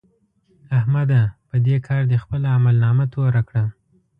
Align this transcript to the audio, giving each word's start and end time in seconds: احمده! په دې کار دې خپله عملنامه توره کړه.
احمده! 0.77 1.21
په 1.49 1.55
دې 1.65 1.75
کار 1.87 2.01
دې 2.11 2.17
خپله 2.23 2.47
عملنامه 2.57 3.05
توره 3.13 3.41
کړه. 3.47 3.63